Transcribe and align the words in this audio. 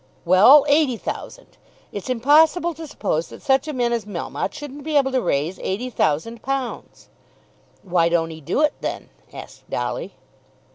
"Well, 0.25 0.65
eighty 0.67 0.97
thousand. 0.97 1.59
It's 1.91 2.09
impossible 2.09 2.73
to 2.73 2.87
suppose 2.87 3.27
that 3.27 3.43
such 3.43 3.67
a 3.67 3.71
man 3.73 3.93
as 3.93 4.05
Melmotte 4.05 4.51
shouldn't 4.55 4.83
be 4.83 4.97
able 4.97 5.11
to 5.11 5.21
raise 5.21 5.59
eighty 5.59 5.91
thousand 5.91 6.41
pounds." 6.41 7.07
"Why 7.83 8.09
don't 8.09 8.31
he 8.31 8.41
do 8.41 8.61
it 8.61 8.73
then?" 8.81 9.09
asked 9.31 9.69
Dolly. 9.69 10.15